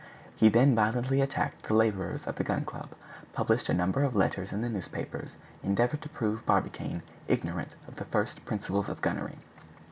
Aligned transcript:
He 0.35 0.49
then 0.49 0.73
violently 0.73 1.21
attacked 1.21 1.61
the 1.67 1.75
labors 1.75 2.25
of 2.25 2.37
the 2.37 2.43
Gun 2.43 2.65
Club, 2.65 2.89
published 3.33 3.69
a 3.69 3.73
number 3.75 4.01
of 4.03 4.15
letters 4.15 4.51
in 4.51 4.61
the 4.61 4.67
newspapers, 4.67 5.35
endeavored 5.61 6.01
to 6.01 6.09
prove 6.09 6.43
Barbicane 6.43 7.03
ignorant 7.27 7.73
of 7.87 7.97
the 7.97 8.05
first 8.05 8.43
principles 8.43 8.89
of 8.89 8.99
gunnery. 9.01 9.37